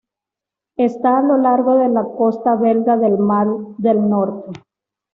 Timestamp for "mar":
3.19-3.45